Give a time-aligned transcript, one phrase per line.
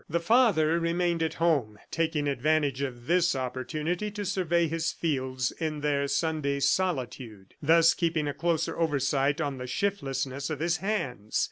[0.09, 5.81] The father remained at home, taking advantage of this opportunity to survey his fields in
[5.81, 11.39] their Sunday solitude, thus keeping a closer oversight on the shiftlessness of his hands.